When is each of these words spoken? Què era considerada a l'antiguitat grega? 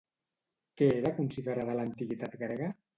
Què 0.81 0.89
era 0.95 1.13
considerada 1.21 1.77
a 1.77 1.79
l'antiguitat 1.85 2.39
grega? 2.45 2.77